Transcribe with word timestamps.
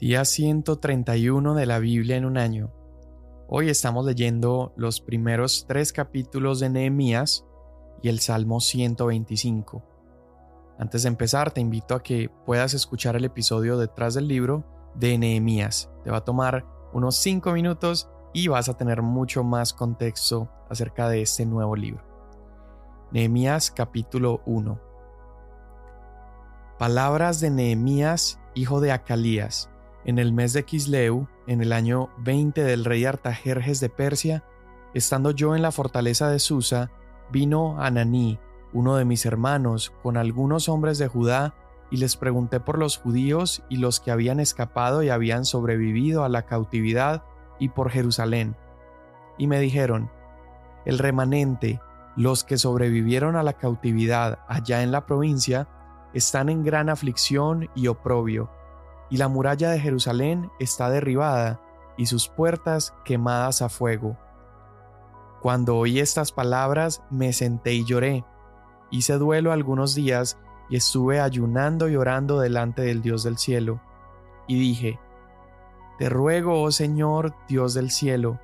Día 0.00 0.24
131 0.24 1.54
de 1.56 1.66
la 1.66 1.80
Biblia 1.80 2.14
en 2.14 2.24
un 2.24 2.38
año. 2.38 2.72
Hoy 3.48 3.68
estamos 3.68 4.06
leyendo 4.06 4.72
los 4.76 5.00
primeros 5.00 5.64
tres 5.66 5.92
capítulos 5.92 6.60
de 6.60 6.68
Nehemías 6.68 7.44
y 8.00 8.08
el 8.08 8.20
Salmo 8.20 8.60
125. 8.60 9.82
Antes 10.78 11.02
de 11.02 11.08
empezar, 11.08 11.50
te 11.50 11.60
invito 11.60 11.96
a 11.96 12.02
que 12.04 12.30
puedas 12.46 12.74
escuchar 12.74 13.16
el 13.16 13.24
episodio 13.24 13.76
detrás 13.76 14.14
del 14.14 14.28
libro 14.28 14.64
de 14.94 15.18
Nehemías. 15.18 15.90
Te 16.04 16.12
va 16.12 16.18
a 16.18 16.24
tomar 16.24 16.64
unos 16.92 17.16
5 17.16 17.50
minutos 17.50 18.08
y 18.32 18.46
vas 18.46 18.68
a 18.68 18.76
tener 18.76 19.02
mucho 19.02 19.42
más 19.42 19.72
contexto 19.72 20.48
acerca 20.70 21.08
de 21.08 21.22
este 21.22 21.44
nuevo 21.44 21.74
libro. 21.74 22.04
Nehemías 23.10 23.72
capítulo 23.72 24.42
1. 24.46 24.80
Palabras 26.78 27.40
de 27.40 27.50
Nehemías, 27.50 28.38
hijo 28.54 28.80
de 28.80 28.92
Acalías 28.92 29.68
en 30.04 30.18
el 30.18 30.32
mes 30.32 30.52
de 30.52 30.64
Kisleu, 30.64 31.26
en 31.46 31.60
el 31.60 31.72
año 31.72 32.08
20 32.18 32.62
del 32.62 32.84
rey 32.84 33.04
Artajerjes 33.04 33.80
de 33.80 33.88
Persia, 33.88 34.44
estando 34.94 35.30
yo 35.30 35.54
en 35.54 35.62
la 35.62 35.72
fortaleza 35.72 36.30
de 36.30 36.38
Susa, 36.38 36.90
vino 37.30 37.80
Ananí, 37.80 38.38
uno 38.72 38.96
de 38.96 39.04
mis 39.04 39.26
hermanos, 39.26 39.92
con 40.02 40.16
algunos 40.16 40.68
hombres 40.68 40.98
de 40.98 41.08
Judá, 41.08 41.54
y 41.90 41.96
les 41.96 42.16
pregunté 42.16 42.60
por 42.60 42.78
los 42.78 42.98
judíos 42.98 43.62
y 43.68 43.78
los 43.78 44.00
que 44.00 44.10
habían 44.10 44.40
escapado 44.40 45.02
y 45.02 45.08
habían 45.08 45.44
sobrevivido 45.44 46.24
a 46.24 46.28
la 46.28 46.42
cautividad 46.42 47.24
y 47.58 47.70
por 47.70 47.90
Jerusalén. 47.90 48.56
Y 49.38 49.46
me 49.46 49.58
dijeron, 49.58 50.10
el 50.84 50.98
remanente, 50.98 51.80
los 52.16 52.44
que 52.44 52.58
sobrevivieron 52.58 53.36
a 53.36 53.42
la 53.42 53.54
cautividad 53.54 54.40
allá 54.48 54.82
en 54.82 54.92
la 54.92 55.06
provincia, 55.06 55.68
están 56.12 56.48
en 56.48 56.64
gran 56.64 56.88
aflicción 56.88 57.70
y 57.74 57.86
oprobio, 57.86 58.50
y 59.10 59.16
la 59.16 59.28
muralla 59.28 59.70
de 59.70 59.80
Jerusalén 59.80 60.50
está 60.58 60.90
derribada 60.90 61.60
y 61.96 62.06
sus 62.06 62.28
puertas 62.28 62.94
quemadas 63.04 63.62
a 63.62 63.68
fuego. 63.68 64.16
Cuando 65.40 65.76
oí 65.76 66.00
estas 66.00 66.32
palabras 66.32 67.02
me 67.10 67.32
senté 67.32 67.74
y 67.74 67.84
lloré. 67.84 68.24
Hice 68.90 69.14
duelo 69.14 69.52
algunos 69.52 69.94
días 69.94 70.38
y 70.68 70.76
estuve 70.76 71.20
ayunando 71.20 71.88
y 71.88 71.96
orando 71.96 72.40
delante 72.40 72.82
del 72.82 73.02
Dios 73.02 73.22
del 73.22 73.38
cielo. 73.38 73.80
Y 74.46 74.58
dije, 74.58 74.98
Te 75.98 76.08
ruego, 76.08 76.62
oh 76.62 76.70
Señor, 76.70 77.34
Dios 77.48 77.74
del 77.74 77.90
cielo, 77.90 78.40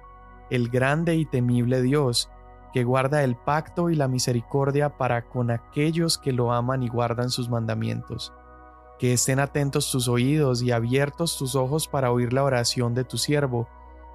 el 0.50 0.68
grande 0.68 1.16
y 1.16 1.24
temible 1.24 1.82
Dios, 1.82 2.30
que 2.72 2.84
guarda 2.84 3.22
el 3.22 3.36
pacto 3.36 3.90
y 3.90 3.94
la 3.94 4.08
misericordia 4.08 4.96
para 4.96 5.28
con 5.28 5.50
aquellos 5.50 6.18
que 6.18 6.32
lo 6.32 6.52
aman 6.52 6.82
y 6.82 6.88
guardan 6.88 7.30
sus 7.30 7.48
mandamientos 7.48 8.32
que 8.98 9.12
estén 9.12 9.40
atentos 9.40 9.90
tus 9.90 10.08
oídos 10.08 10.62
y 10.62 10.70
abiertos 10.70 11.36
tus 11.36 11.54
ojos 11.56 11.88
para 11.88 12.10
oír 12.10 12.32
la 12.32 12.44
oración 12.44 12.94
de 12.94 13.04
tu 13.04 13.18
siervo, 13.18 13.68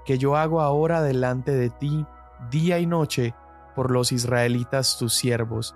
que 0.06 0.18
yo 0.18 0.36
hago 0.36 0.62
ahora 0.62 1.02
delante 1.02 1.52
de 1.52 1.70
ti, 1.70 2.06
día 2.50 2.80
y 2.80 2.86
noche, 2.86 3.36
por 3.76 3.92
los 3.92 4.12
israelitas 4.12 4.98
tus 4.98 5.14
siervos, 5.14 5.76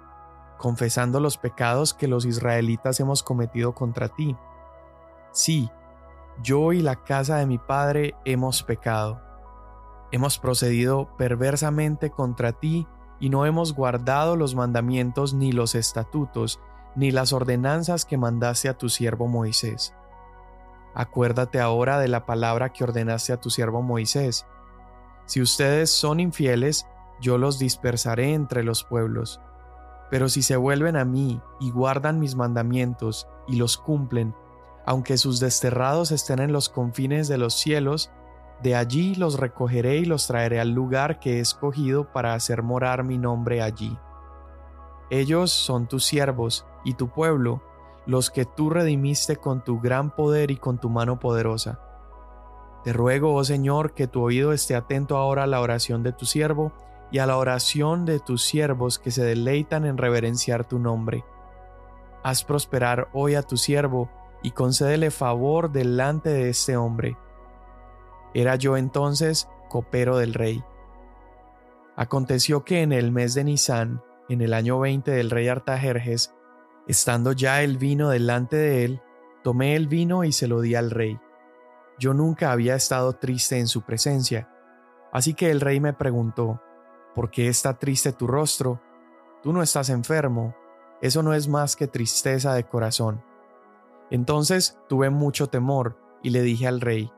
confesando 0.58 1.20
los 1.20 1.38
pecados 1.38 1.94
que 1.94 2.08
los 2.08 2.26
israelitas 2.26 3.00
hemos 3.00 3.24
cometido 3.24 3.74
contra 3.74 4.08
ti. 4.10 4.36
Sí, 5.32 5.70
yo 6.42 6.74
y 6.74 6.82
la 6.82 7.04
casa 7.04 7.38
de 7.38 7.46
mi 7.46 7.58
padre 7.58 8.16
hemos 8.26 8.64
pecado. 8.64 9.22
Hemos 10.12 10.40
procedido 10.40 11.10
perversamente 11.18 12.10
contra 12.10 12.54
ti 12.54 12.88
y 13.20 13.30
no 13.30 13.46
hemos 13.46 13.74
guardado 13.74 14.36
los 14.36 14.56
mandamientos 14.56 15.34
ni 15.34 15.52
los 15.52 15.76
estatutos, 15.76 16.60
ni 16.96 17.12
las 17.12 17.34
ordenanzas 17.34 18.06
que 18.06 18.18
mandaste 18.18 18.70
a 18.70 18.78
tu 18.78 18.90
siervo 18.90 19.28
Moisés. 19.28 19.94
Acuérdate 20.94 21.60
ahora 21.60 22.00
de 22.00 22.08
la 22.08 22.26
palabra 22.26 22.72
que 22.72 22.84
ordenaste 22.84 23.34
a 23.34 23.42
tu 23.42 23.50
siervo 23.50 23.82
Moisés. 23.82 24.46
Si 25.26 25.42
ustedes 25.42 25.90
son 25.90 26.20
infieles, 26.20 26.86
yo 27.20 27.38
los 27.38 27.58
dispersaré 27.58 28.34
entre 28.34 28.64
los 28.64 28.84
pueblos. 28.84 29.42
Pero 30.12 30.30
si 30.30 30.44
se 30.44 30.56
vuelven 30.56 30.96
a 30.96 31.06
mí 31.06 31.42
y 31.60 31.72
guardan 31.72 32.20
mis 32.20 32.36
mandamientos 32.36 33.28
y 33.48 33.56
los 33.56 33.78
cumplen, 33.78 34.36
aunque 34.86 35.18
sus 35.18 35.40
desterrados 35.40 36.12
estén 36.12 36.40
en 36.40 36.52
los 36.52 36.70
confines 36.70 37.28
de 37.28 37.38
los 37.38 37.56
cielos, 37.56 38.12
de 38.62 38.76
allí 38.76 39.16
los 39.16 39.40
recogeré 39.40 39.98
y 39.98 40.06
los 40.06 40.28
traeré 40.28 40.60
al 40.60 40.72
lugar 40.72 41.20
que 41.20 41.38
he 41.38 41.40
escogido 41.40 42.12
para 42.12 42.34
hacer 42.34 42.62
morar 42.62 43.04
mi 43.04 43.18
nombre 43.18 43.62
allí. 43.62 43.98
Ellos 45.14 45.52
son 45.52 45.86
tus 45.88 46.06
siervos 46.06 46.66
y 46.84 46.96
tu 46.96 47.10
pueblo, 47.10 47.62
los 48.08 48.32
que 48.32 48.46
tú 48.46 48.72
redimiste 48.72 49.36
con 49.36 49.64
tu 49.64 49.80
gran 49.80 50.10
poder 50.10 50.50
y 50.50 50.58
con 50.58 50.80
tu 50.80 50.90
mano 50.90 51.20
poderosa. 51.20 51.80
Te 52.84 52.94
ruego, 52.94 53.36
oh 53.36 53.44
Señor, 53.44 53.94
que 53.94 54.08
tu 54.08 54.24
oído 54.24 54.54
esté 54.54 54.74
atento 54.74 55.16
ahora 55.18 55.44
a 55.44 55.48
la 55.48 55.62
oración 55.62 56.02
de 56.02 56.14
tu 56.14 56.26
siervo 56.26 56.74
y 57.12 57.20
a 57.20 57.28
la 57.28 57.38
oración 57.38 58.06
de 58.06 58.20
tus 58.20 58.42
siervos 58.42 58.98
que 58.98 59.12
se 59.12 59.24
deleitan 59.24 59.86
en 59.86 60.00
reverenciar 60.00 60.68
tu 60.68 60.80
nombre. 60.80 61.24
Haz 62.24 62.44
prosperar 62.44 63.10
hoy 63.14 63.36
a 63.36 63.44
tu 63.44 63.56
siervo 63.56 64.10
y 64.42 64.50
concédele 64.50 65.12
favor 65.12 65.72
delante 65.72 66.30
de 66.30 66.50
este 66.50 66.76
hombre. 66.76 67.20
Era 68.34 68.56
yo 68.56 68.78
entonces 68.78 69.48
copero 69.70 70.18
del 70.18 70.34
rey. 70.34 70.64
Aconteció 71.96 72.66
que 72.66 72.82
en 72.82 72.92
el 72.92 73.12
mes 73.12 73.36
de 73.36 73.44
Nisán, 73.44 74.02
en 74.30 74.42
el 74.42 74.54
año 74.54 74.80
20 74.80 75.12
del 75.12 75.30
rey 75.30 75.48
Artajerjes, 75.48 76.34
estando 76.88 77.32
ya 77.32 77.62
el 77.62 77.78
vino 77.78 78.10
delante 78.10 78.56
de 78.56 78.86
él, 78.86 79.02
tomé 79.44 79.76
el 79.76 79.88
vino 79.88 80.24
y 80.24 80.32
se 80.32 80.48
lo 80.48 80.62
di 80.62 80.76
al 80.76 80.92
rey. 80.92 81.20
Yo 82.00 82.14
nunca 82.14 82.52
había 82.52 82.76
estado 82.76 83.14
triste 83.14 83.60
en 83.60 83.68
su 83.68 83.82
presencia, 83.82 84.50
así 85.12 85.34
que 85.34 85.52
el 85.52 85.62
rey 85.62 85.80
me 85.80 85.94
preguntó, 85.94 86.62
¿por 87.14 87.30
qué 87.30 87.48
está 87.48 87.78
triste 87.78 88.14
tu 88.14 88.28
rostro? 88.28 88.82
Tú 89.42 89.54
no 89.54 89.62
estás 89.62 89.90
enfermo, 89.90 90.56
eso 91.02 91.22
no 91.22 91.34
es 91.34 91.48
más 91.48 91.76
que 91.76 91.88
tristeza 91.88 92.54
de 92.54 92.64
corazón. 92.64 93.24
Entonces 94.10 94.78
tuve 94.88 95.10
mucho 95.10 95.48
temor 95.48 95.98
y 96.22 96.30
le 96.30 96.42
dije 96.42 96.68
al 96.68 96.82
rey, 96.82 97.12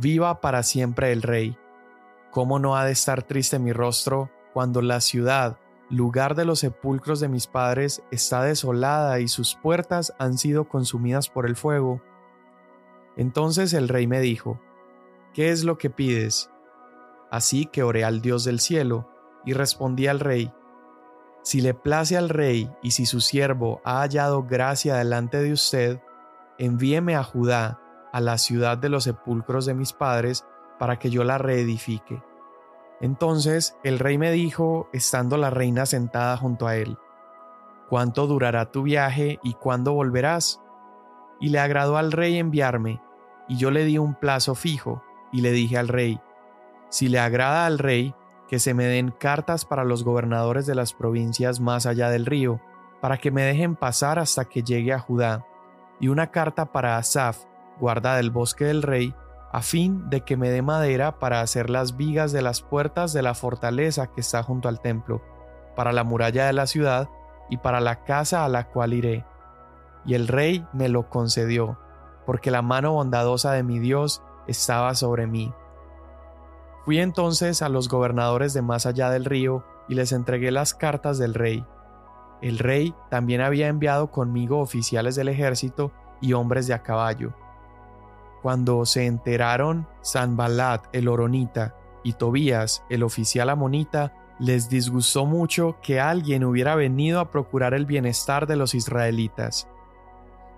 Viva 0.00 0.40
para 0.40 0.62
siempre 0.62 1.10
el 1.10 1.22
rey. 1.22 1.56
¿Cómo 2.30 2.60
no 2.60 2.76
ha 2.76 2.84
de 2.84 2.92
estar 2.92 3.24
triste 3.24 3.58
mi 3.58 3.72
rostro 3.72 4.30
cuando 4.52 4.80
la 4.80 5.00
ciudad 5.00 5.58
lugar 5.90 6.34
de 6.34 6.44
los 6.44 6.60
sepulcros 6.60 7.20
de 7.20 7.28
mis 7.28 7.46
padres 7.46 8.02
está 8.10 8.42
desolada 8.42 9.20
y 9.20 9.28
sus 9.28 9.54
puertas 9.54 10.14
han 10.18 10.36
sido 10.38 10.68
consumidas 10.68 11.28
por 11.28 11.46
el 11.46 11.56
fuego. 11.56 12.02
Entonces 13.16 13.72
el 13.72 13.88
rey 13.88 14.06
me 14.06 14.20
dijo, 14.20 14.60
¿qué 15.32 15.50
es 15.50 15.64
lo 15.64 15.78
que 15.78 15.90
pides? 15.90 16.50
Así 17.30 17.66
que 17.66 17.82
oré 17.82 18.04
al 18.04 18.20
Dios 18.20 18.44
del 18.44 18.60
cielo, 18.60 19.08
y 19.44 19.54
respondí 19.54 20.06
al 20.06 20.20
rey, 20.20 20.52
si 21.42 21.62
le 21.62 21.72
place 21.72 22.16
al 22.16 22.28
rey 22.28 22.70
y 22.82 22.90
si 22.90 23.06
su 23.06 23.20
siervo 23.22 23.80
ha 23.84 24.00
hallado 24.00 24.42
gracia 24.42 24.96
delante 24.96 25.40
de 25.40 25.52
usted, 25.52 26.02
envíeme 26.58 27.16
a 27.16 27.22
Judá, 27.22 27.80
a 28.12 28.20
la 28.20 28.36
ciudad 28.36 28.76
de 28.76 28.90
los 28.90 29.04
sepulcros 29.04 29.64
de 29.64 29.72
mis 29.72 29.94
padres, 29.94 30.44
para 30.78 30.98
que 30.98 31.08
yo 31.08 31.24
la 31.24 31.38
reedifique. 31.38 32.22
Entonces 33.00 33.76
el 33.84 33.98
rey 33.98 34.18
me 34.18 34.30
dijo, 34.32 34.88
estando 34.92 35.36
la 35.36 35.50
reina 35.50 35.86
sentada 35.86 36.36
junto 36.36 36.66
a 36.66 36.76
él, 36.76 36.98
¿Cuánto 37.88 38.26
durará 38.26 38.70
tu 38.70 38.82
viaje 38.82 39.38
y 39.42 39.54
cuándo 39.54 39.94
volverás? 39.94 40.60
Y 41.40 41.48
le 41.48 41.58
agradó 41.58 41.96
al 41.96 42.12
rey 42.12 42.36
enviarme, 42.36 43.00
y 43.48 43.56
yo 43.56 43.70
le 43.70 43.86
di 43.86 43.96
un 43.96 44.14
plazo 44.14 44.54
fijo, 44.54 45.02
y 45.32 45.40
le 45.40 45.52
dije 45.52 45.78
al 45.78 45.88
rey, 45.88 46.20
Si 46.90 47.08
le 47.08 47.18
agrada 47.18 47.64
al 47.64 47.78
rey, 47.78 48.14
que 48.46 48.58
se 48.58 48.74
me 48.74 48.84
den 48.84 49.10
cartas 49.10 49.64
para 49.64 49.84
los 49.84 50.04
gobernadores 50.04 50.66
de 50.66 50.74
las 50.74 50.92
provincias 50.92 51.60
más 51.60 51.86
allá 51.86 52.10
del 52.10 52.26
río, 52.26 52.60
para 53.00 53.16
que 53.16 53.30
me 53.30 53.42
dejen 53.42 53.74
pasar 53.74 54.18
hasta 54.18 54.44
que 54.44 54.62
llegue 54.62 54.92
a 54.92 54.98
Judá, 54.98 55.46
y 55.98 56.08
una 56.08 56.30
carta 56.30 56.72
para 56.72 56.98
Asaf, 56.98 57.44
guarda 57.80 58.16
del 58.16 58.30
bosque 58.30 58.66
del 58.66 58.82
rey, 58.82 59.14
a 59.52 59.62
fin 59.62 60.10
de 60.10 60.22
que 60.22 60.36
me 60.36 60.50
dé 60.50 60.62
madera 60.62 61.18
para 61.18 61.40
hacer 61.40 61.70
las 61.70 61.96
vigas 61.96 62.32
de 62.32 62.42
las 62.42 62.60
puertas 62.60 63.12
de 63.12 63.22
la 63.22 63.34
fortaleza 63.34 64.08
que 64.08 64.20
está 64.20 64.42
junto 64.42 64.68
al 64.68 64.80
templo, 64.80 65.22
para 65.74 65.92
la 65.92 66.04
muralla 66.04 66.46
de 66.46 66.52
la 66.52 66.66
ciudad 66.66 67.08
y 67.48 67.56
para 67.58 67.80
la 67.80 68.04
casa 68.04 68.44
a 68.44 68.48
la 68.48 68.68
cual 68.68 68.92
iré. 68.92 69.24
Y 70.04 70.14
el 70.14 70.28
rey 70.28 70.66
me 70.72 70.88
lo 70.88 71.08
concedió, 71.08 71.78
porque 72.26 72.50
la 72.50 72.62
mano 72.62 72.92
bondadosa 72.92 73.52
de 73.52 73.62
mi 73.62 73.78
Dios 73.78 74.22
estaba 74.46 74.94
sobre 74.94 75.26
mí. 75.26 75.52
Fui 76.84 76.98
entonces 76.98 77.62
a 77.62 77.68
los 77.68 77.88
gobernadores 77.88 78.52
de 78.54 78.62
más 78.62 78.86
allá 78.86 79.10
del 79.10 79.24
río 79.24 79.64
y 79.88 79.94
les 79.94 80.12
entregué 80.12 80.50
las 80.50 80.74
cartas 80.74 81.18
del 81.18 81.34
rey. 81.34 81.64
El 82.40 82.58
rey 82.58 82.94
también 83.10 83.40
había 83.40 83.68
enviado 83.68 84.10
conmigo 84.10 84.60
oficiales 84.60 85.16
del 85.16 85.28
ejército 85.28 85.90
y 86.20 86.34
hombres 86.34 86.66
de 86.66 86.74
a 86.74 86.82
caballo 86.82 87.34
cuando 88.42 88.84
se 88.86 89.06
enteraron 89.06 89.86
Sanbalat 90.02 90.86
el 90.92 91.08
Oronita 91.08 91.74
y 92.04 92.12
Tobías 92.14 92.84
el 92.88 93.02
oficial 93.02 93.50
amonita, 93.50 94.12
les 94.38 94.68
disgustó 94.68 95.26
mucho 95.26 95.76
que 95.82 96.00
alguien 96.00 96.44
hubiera 96.44 96.74
venido 96.76 97.20
a 97.20 97.30
procurar 97.30 97.74
el 97.74 97.86
bienestar 97.86 98.46
de 98.46 98.56
los 98.56 98.74
israelitas. 98.74 99.68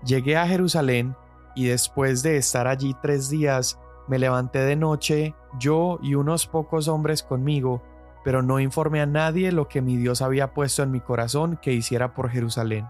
Llegué 0.05 0.37
a 0.37 0.47
Jerusalén 0.47 1.15
y 1.55 1.65
después 1.67 2.23
de 2.23 2.37
estar 2.37 2.67
allí 2.67 2.95
tres 3.01 3.29
días, 3.29 3.79
me 4.07 4.19
levanté 4.19 4.59
de 4.59 4.75
noche, 4.75 5.35
yo 5.59 5.99
y 6.01 6.15
unos 6.15 6.47
pocos 6.47 6.87
hombres 6.87 7.23
conmigo, 7.23 7.81
pero 8.23 8.41
no 8.41 8.59
informé 8.59 9.01
a 9.01 9.05
nadie 9.05 9.51
lo 9.51 9.67
que 9.67 9.81
mi 9.81 9.97
Dios 9.97 10.21
había 10.21 10.53
puesto 10.53 10.83
en 10.83 10.91
mi 10.91 10.99
corazón 10.99 11.57
que 11.61 11.73
hiciera 11.73 12.13
por 12.13 12.29
Jerusalén. 12.29 12.87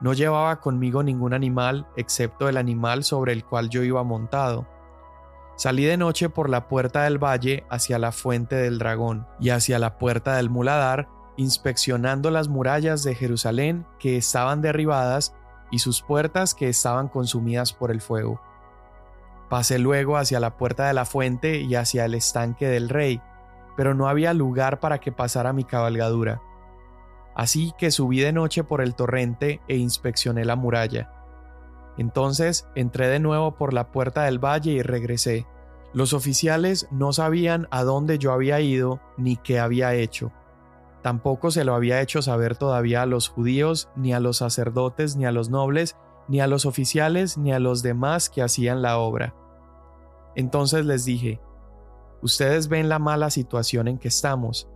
No 0.00 0.14
llevaba 0.14 0.60
conmigo 0.60 1.02
ningún 1.02 1.34
animal 1.34 1.86
excepto 1.96 2.48
el 2.48 2.56
animal 2.56 3.04
sobre 3.04 3.32
el 3.32 3.44
cual 3.44 3.68
yo 3.68 3.82
iba 3.82 4.02
montado. 4.02 4.66
Salí 5.56 5.84
de 5.84 5.98
noche 5.98 6.30
por 6.30 6.48
la 6.48 6.68
puerta 6.68 7.02
del 7.02 7.22
valle 7.22 7.64
hacia 7.68 7.98
la 7.98 8.12
fuente 8.12 8.56
del 8.56 8.78
dragón 8.78 9.26
y 9.38 9.50
hacia 9.50 9.78
la 9.78 9.98
puerta 9.98 10.36
del 10.36 10.48
muladar, 10.48 11.08
inspeccionando 11.36 12.30
las 12.30 12.48
murallas 12.48 13.02
de 13.02 13.14
Jerusalén 13.14 13.86
que 13.98 14.16
estaban 14.16 14.62
derribadas 14.62 15.34
y 15.70 15.80
sus 15.80 16.00
puertas 16.00 16.54
que 16.54 16.68
estaban 16.68 17.08
consumidas 17.08 17.74
por 17.74 17.90
el 17.90 18.00
fuego. 18.00 18.40
Pasé 19.50 19.78
luego 19.78 20.16
hacia 20.16 20.40
la 20.40 20.56
puerta 20.56 20.86
de 20.86 20.94
la 20.94 21.04
fuente 21.04 21.60
y 21.60 21.74
hacia 21.74 22.06
el 22.06 22.14
estanque 22.14 22.66
del 22.68 22.88
rey, 22.88 23.20
pero 23.76 23.94
no 23.94 24.08
había 24.08 24.32
lugar 24.32 24.80
para 24.80 24.98
que 24.98 25.12
pasara 25.12 25.52
mi 25.52 25.64
cabalgadura. 25.64 26.40
Así 27.34 27.72
que 27.78 27.90
subí 27.90 28.20
de 28.20 28.32
noche 28.32 28.64
por 28.64 28.80
el 28.80 28.94
torrente 28.94 29.60
e 29.68 29.76
inspeccioné 29.76 30.44
la 30.44 30.56
muralla. 30.56 31.12
Entonces 31.96 32.68
entré 32.74 33.08
de 33.08 33.20
nuevo 33.20 33.56
por 33.56 33.74
la 33.74 33.92
puerta 33.92 34.24
del 34.24 34.38
valle 34.38 34.72
y 34.72 34.82
regresé. 34.82 35.46
Los 35.92 36.12
oficiales 36.12 36.88
no 36.90 37.12
sabían 37.12 37.66
a 37.70 37.82
dónde 37.82 38.18
yo 38.18 38.32
había 38.32 38.60
ido 38.60 39.00
ni 39.16 39.36
qué 39.36 39.58
había 39.58 39.94
hecho. 39.94 40.32
Tampoco 41.02 41.50
se 41.50 41.64
lo 41.64 41.74
había 41.74 42.00
hecho 42.00 42.22
saber 42.22 42.56
todavía 42.56 43.02
a 43.02 43.06
los 43.06 43.28
judíos, 43.28 43.88
ni 43.96 44.12
a 44.12 44.20
los 44.20 44.38
sacerdotes, 44.38 45.16
ni 45.16 45.24
a 45.24 45.32
los 45.32 45.48
nobles, 45.48 45.96
ni 46.28 46.40
a 46.40 46.46
los 46.46 46.66
oficiales, 46.66 47.38
ni 47.38 47.52
a 47.52 47.58
los 47.58 47.82
demás 47.82 48.28
que 48.28 48.42
hacían 48.42 48.82
la 48.82 48.98
obra. 48.98 49.34
Entonces 50.36 50.84
les 50.84 51.04
dije, 51.04 51.40
Ustedes 52.22 52.68
ven 52.68 52.88
la 52.88 52.98
mala 52.98 53.30
situación 53.30 53.88
en 53.88 53.98
que 53.98 54.08
estamos, 54.08 54.68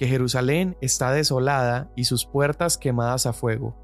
que 0.00 0.06
Jerusalén 0.06 0.78
está 0.80 1.12
desolada 1.12 1.92
y 1.94 2.04
sus 2.04 2.24
puertas 2.24 2.78
quemadas 2.78 3.26
a 3.26 3.34
fuego. 3.34 3.76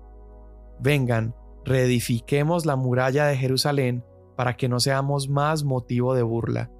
Vengan, 0.80 1.34
reedifiquemos 1.62 2.64
la 2.64 2.74
muralla 2.74 3.26
de 3.26 3.36
Jerusalén 3.36 4.02
para 4.34 4.56
que 4.56 4.66
no 4.66 4.80
seamos 4.80 5.28
más 5.28 5.62
motivo 5.62 6.14
de 6.14 6.22
burla. 6.22 6.70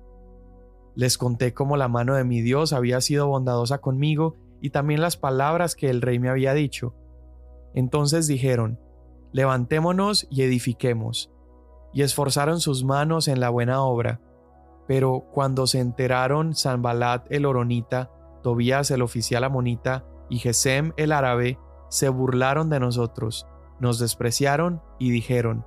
Les 0.94 1.18
conté 1.18 1.52
cómo 1.52 1.76
la 1.76 1.86
mano 1.86 2.14
de 2.14 2.24
mi 2.24 2.40
Dios 2.40 2.72
había 2.72 3.02
sido 3.02 3.26
bondadosa 3.26 3.76
conmigo 3.76 4.36
y 4.62 4.70
también 4.70 5.02
las 5.02 5.18
palabras 5.18 5.76
que 5.76 5.90
el 5.90 6.00
rey 6.00 6.18
me 6.18 6.30
había 6.30 6.54
dicho. 6.54 6.94
Entonces 7.74 8.26
dijeron, 8.26 8.80
levantémonos 9.32 10.26
y 10.30 10.44
edifiquemos. 10.44 11.30
Y 11.92 12.00
esforzaron 12.00 12.58
sus 12.58 12.84
manos 12.84 13.28
en 13.28 13.40
la 13.40 13.50
buena 13.50 13.82
obra. 13.82 14.18
Pero 14.88 15.26
cuando 15.30 15.66
se 15.66 15.80
enteraron 15.80 16.54
Sanbalat 16.54 17.30
el 17.30 17.44
Oronita, 17.44 18.15
Tobías 18.46 18.92
el 18.92 19.02
oficial 19.02 19.42
amonita 19.42 20.04
y 20.30 20.38
Gesem 20.38 20.92
el 20.96 21.10
árabe 21.10 21.58
se 21.88 22.08
burlaron 22.08 22.70
de 22.70 22.78
nosotros, 22.78 23.44
nos 23.80 23.98
despreciaron 23.98 24.80
y 25.00 25.10
dijeron, 25.10 25.66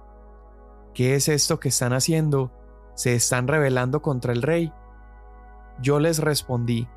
¿qué 0.94 1.16
es 1.16 1.28
esto 1.28 1.60
que 1.60 1.68
están 1.68 1.92
haciendo? 1.92 2.54
¿Se 2.96 3.16
están 3.16 3.50
rebelando 3.50 4.02
contra 4.02 4.32
el 4.32 4.42
rey? 4.42 4.72
Yo 5.82 6.00
les 6.00 6.20
respondí, 6.20 6.88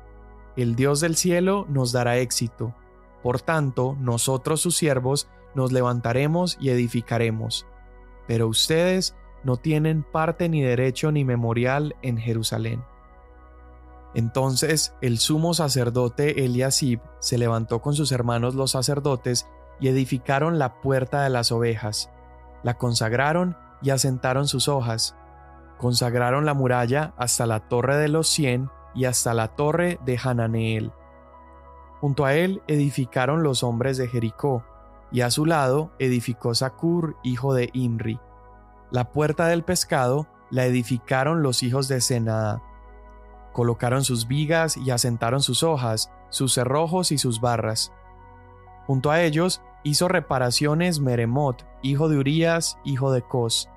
el 0.55 0.77
Dios 0.77 1.01
del 1.01 1.17
cielo 1.17 1.65
nos 1.67 1.91
dará 1.91 2.15
éxito, 2.15 2.73
por 3.21 3.41
tanto 3.41 3.97
nosotros 3.99 4.61
sus 4.61 4.77
siervos 4.77 5.27
nos 5.53 5.73
levantaremos 5.73 6.57
y 6.61 6.69
edificaremos, 6.69 7.67
pero 8.25 8.47
ustedes 8.47 9.17
no 9.43 9.57
tienen 9.57 10.03
parte 10.03 10.47
ni 10.47 10.61
derecho 10.61 11.11
ni 11.11 11.25
memorial 11.25 11.97
en 12.01 12.17
Jerusalén. 12.17 12.85
Entonces 14.15 14.95
el 15.01 15.17
sumo 15.17 15.53
sacerdote 15.53 16.45
Eliasib 16.45 16.99
se 17.19 17.37
levantó 17.37 17.81
con 17.81 17.95
sus 17.95 18.11
hermanos 18.11 18.55
los 18.55 18.71
sacerdotes 18.71 19.47
y 19.79 19.87
edificaron 19.87 20.59
la 20.59 20.81
puerta 20.81 21.23
de 21.23 21.29
las 21.29 21.51
ovejas, 21.51 22.11
la 22.61 22.77
consagraron 22.77 23.57
y 23.81 23.89
asentaron 23.89 24.47
sus 24.47 24.67
hojas, 24.67 25.15
consagraron 25.79 26.45
la 26.45 26.53
muralla 26.53 27.13
hasta 27.17 27.45
la 27.45 27.67
torre 27.67 27.97
de 27.97 28.07
los 28.07 28.27
cien 28.27 28.69
y 28.93 29.05
hasta 29.05 29.33
la 29.33 29.49
torre 29.49 29.99
de 30.05 30.19
Hananeel. 30.23 30.91
Junto 31.99 32.25
a 32.25 32.35
él 32.35 32.61
edificaron 32.67 33.43
los 33.43 33.63
hombres 33.63 33.97
de 33.97 34.07
Jericó, 34.07 34.63
y 35.11 35.21
a 35.21 35.31
su 35.31 35.45
lado 35.45 35.91
edificó 35.99 36.55
Sacur, 36.55 37.15
hijo 37.23 37.53
de 37.53 37.69
Imri. 37.73 38.19
La 38.91 39.11
puerta 39.11 39.47
del 39.47 39.63
pescado 39.63 40.27
la 40.49 40.65
edificaron 40.65 41.43
los 41.43 41.63
hijos 41.63 41.87
de 41.87 42.01
Senaa 42.01 42.61
Colocaron 43.53 44.03
sus 44.03 44.27
vigas 44.27 44.77
y 44.77 44.91
asentaron 44.91 45.41
sus 45.41 45.63
hojas, 45.63 46.11
sus 46.29 46.53
cerrojos 46.53 47.11
y 47.11 47.17
sus 47.17 47.39
barras. 47.39 47.93
Junto 48.87 49.11
a 49.11 49.21
ellos 49.21 49.61
hizo 49.83 50.07
reparaciones 50.07 50.99
Meremot, 50.99 51.65
hijo 51.81 52.09
de 52.09 52.17
Urías, 52.17 52.77
hijo 52.83 53.11
de 53.11 53.21
Cos. 53.21 53.69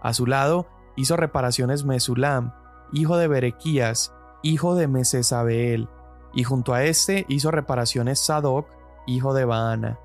A 0.00 0.14
su 0.14 0.26
lado 0.26 0.66
hizo 0.96 1.16
reparaciones 1.16 1.84
Mesulam, 1.84 2.54
hijo 2.92 3.16
de 3.16 3.28
Berequías, 3.28 4.14
hijo 4.42 4.74
de 4.74 4.88
Mesesabeel, 4.88 5.88
y 6.32 6.44
junto 6.44 6.72
a 6.72 6.84
este 6.84 7.26
hizo 7.28 7.50
reparaciones 7.50 8.20
Sadoc, 8.20 8.68
hijo 9.06 9.34
de 9.34 9.44
Baana. 9.44 9.98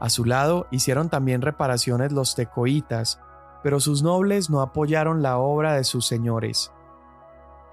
A 0.00 0.08
su 0.10 0.24
lado 0.24 0.66
hicieron 0.70 1.10
también 1.10 1.42
reparaciones 1.42 2.12
los 2.12 2.34
tecoitas, 2.34 3.20
pero 3.62 3.80
sus 3.80 4.02
nobles 4.02 4.48
no 4.48 4.62
apoyaron 4.62 5.22
la 5.22 5.38
obra 5.38 5.74
de 5.74 5.84
sus 5.84 6.06
señores. 6.06 6.72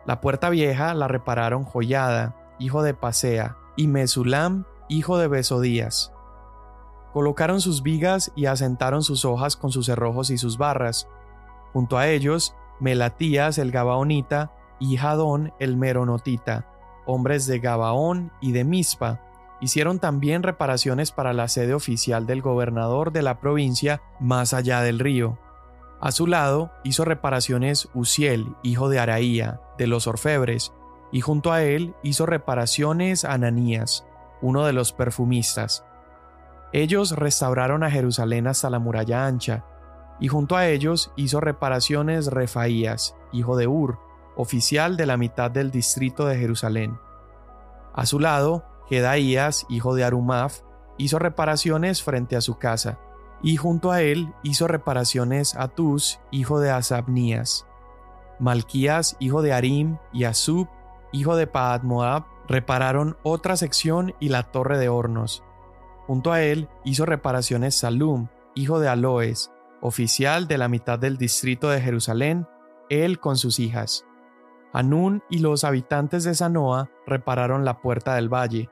La 0.06 0.22
puerta 0.22 0.50
vieja 0.50 0.94
la 0.94 1.08
repararon 1.08 1.64
Joyada, 1.64 2.36
hijo 2.60 2.84
de 2.84 2.94
Pasea, 2.94 3.58
y 3.76 3.88
Mesulam, 3.88 4.66
hijo 4.88 5.18
de 5.18 5.28
Besodías. 5.28 6.14
Colocaron 7.12 7.60
sus 7.62 7.82
vigas 7.82 8.32
y 8.36 8.46
asentaron 8.46 9.02
sus 9.02 9.26
hojas 9.26 9.56
con 9.56 9.72
sus 9.72 9.86
cerrojos 9.88 10.30
y 10.30 10.38
sus 10.38 10.58
barras. 10.58 11.08
Junto 11.74 11.98
a 11.98 12.08
ellos, 12.08 12.56
Melatías 12.80 13.58
el 13.58 13.72
Gabaonita 13.72 14.52
y 14.80 14.98
Jadón 14.98 15.54
el 15.60 15.78
Meronotita, 15.78 16.68
hombres 17.06 17.48
de 17.48 17.60
Gabaón 17.60 18.32
y 18.42 18.52
de 18.52 18.64
Mispa, 18.64 19.22
hicieron 19.62 20.00
también 20.00 20.44
reparaciones 20.44 21.12
para 21.12 21.34
la 21.34 21.48
sede 21.48 21.74
oficial 21.74 22.28
del 22.28 22.42
gobernador 22.42 23.12
de 23.12 23.22
la 23.22 23.40
provincia 23.40 24.02
más 24.20 24.54
allá 24.54 24.82
del 24.82 25.00
río. 25.00 25.40
A 26.02 26.12
su 26.12 26.28
lado 26.28 26.72
hizo 26.84 27.06
reparaciones 27.06 27.90
Uziel, 27.94 28.56
hijo 28.62 28.90
de 28.90 29.00
Araía, 29.00 29.62
de 29.78 29.88
los 29.88 30.08
orfebres, 30.08 30.74
y 31.12 31.22
junto 31.22 31.52
a 31.52 31.64
él 31.64 31.96
hizo 32.04 32.26
reparaciones 32.26 33.26
Ananías, 33.26 34.06
uno 34.42 34.66
de 34.66 34.74
los 34.74 34.92
perfumistas. 34.92 35.86
Ellos 36.74 37.12
restauraron 37.14 37.84
a 37.84 37.92
Jerusalén 37.92 38.48
hasta 38.48 38.70
la 38.70 38.80
muralla 38.80 39.26
ancha, 39.26 39.64
y 40.20 40.28
junto 40.28 40.56
a 40.56 40.68
ellos 40.68 41.12
hizo 41.16 41.40
reparaciones 41.40 42.28
Refaías, 42.28 43.16
hijo 43.32 43.58
de 43.58 43.68
Ur, 43.68 44.00
oficial 44.36 44.98
de 44.98 45.06
la 45.06 45.18
mitad 45.18 45.52
del 45.52 45.72
distrito 45.72 46.26
de 46.26 46.38
Jerusalén. 46.38 47.00
A 47.94 48.06
su 48.06 48.20
lado, 48.20 48.66
Jedaías, 48.90 49.66
hijo 49.70 49.96
de 49.96 50.04
Arumaf, 50.04 50.62
hizo 50.98 51.20
reparaciones 51.20 52.04
frente 52.04 52.36
a 52.36 52.42
su 52.42 52.58
casa, 52.58 53.00
y 53.42 53.58
junto 53.58 53.92
a 53.92 54.02
él 54.02 54.34
hizo 54.44 54.68
reparaciones 54.68 55.56
Atus, 55.56 56.20
hijo 56.32 56.60
de 56.60 56.72
Asabnías. 56.72 57.66
Malquías, 58.40 59.16
hijo 59.20 59.42
de 59.42 59.54
Arim, 59.54 59.98
y 60.12 60.26
Asub, 60.26 60.68
hijo 61.12 61.36
de 61.36 61.48
Paad 61.48 61.84
Moab, 61.84 62.26
repararon 62.48 63.18
otra 63.24 63.58
sección 63.58 64.14
y 64.20 64.30
la 64.30 64.44
torre 64.44 64.78
de 64.78 64.90
hornos. 64.90 65.44
Junto 66.08 66.32
a 66.32 66.42
él 66.42 66.70
hizo 66.84 67.06
reparaciones 67.06 67.76
Salum, 67.76 68.28
hijo 68.54 68.80
de 68.80 68.88
Aloes, 68.88 69.52
oficial 69.82 70.48
de 70.48 70.58
la 70.58 70.68
mitad 70.68 71.00
del 71.00 71.18
distrito 71.18 71.70
de 71.70 71.82
Jerusalén, 71.82 72.48
él 72.90 73.20
con 73.20 73.38
sus 73.38 73.60
hijas. 73.60 74.06
Anún 74.74 75.24
y 75.30 75.40
los 75.40 75.64
habitantes 75.64 76.24
de 76.24 76.36
Sanoa 76.36 76.90
repararon 77.08 77.66
la 77.66 77.82
puerta 77.82 78.16
del 78.16 78.34
valle. 78.34 78.70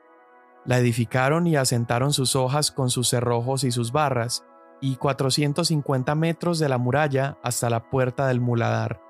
La 0.64 0.78
edificaron 0.78 1.46
y 1.46 1.56
asentaron 1.56 2.12
sus 2.12 2.36
hojas 2.36 2.70
con 2.70 2.90
sus 2.90 3.08
cerrojos 3.08 3.64
y 3.64 3.70
sus 3.70 3.90
barras, 3.90 4.44
y 4.80 4.96
450 4.96 6.14
metros 6.14 6.58
de 6.58 6.68
la 6.68 6.78
muralla 6.78 7.38
hasta 7.42 7.70
la 7.70 7.88
puerta 7.90 8.26
del 8.26 8.40
muladar. 8.40 9.00